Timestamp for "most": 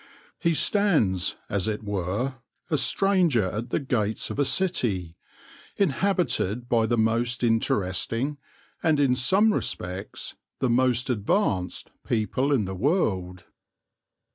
6.97-7.43, 10.71-11.11